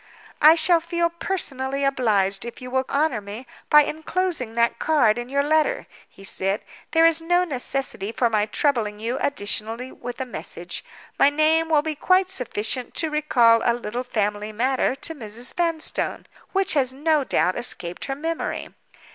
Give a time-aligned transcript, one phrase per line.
[0.41, 5.29] "I shall feel personally obliged if you will honor me by inclosing that card in
[5.29, 6.61] your letter," he said.
[6.89, 10.83] "There is no necessity for my troubling you additionally with a message.
[11.19, 15.53] My name will be quite sufficient to recall a little family matter to Mrs.
[15.53, 18.69] Vanstone, which has no doubt escaped her memory.